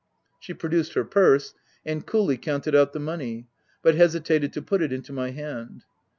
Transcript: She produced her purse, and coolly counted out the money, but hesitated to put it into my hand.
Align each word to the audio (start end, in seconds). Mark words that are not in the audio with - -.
She 0.39 0.55
produced 0.55 0.95
her 0.95 1.03
purse, 1.05 1.53
and 1.85 2.03
coolly 2.07 2.35
counted 2.35 2.73
out 2.73 2.91
the 2.91 2.99
money, 2.99 3.45
but 3.83 3.93
hesitated 3.93 4.51
to 4.53 4.61
put 4.63 4.81
it 4.81 4.91
into 4.91 5.13
my 5.13 5.29
hand. 5.29 5.83